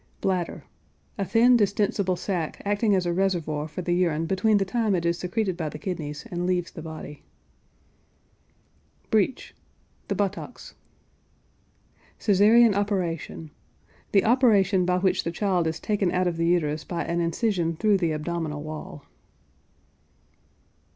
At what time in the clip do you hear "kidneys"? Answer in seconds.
5.77-6.25